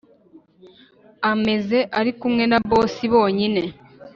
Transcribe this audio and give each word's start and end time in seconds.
ameze 1.31 1.79
arikumwe 1.99 2.43
na 2.51 2.59
boss 2.69 2.95
bonyine 3.13 3.61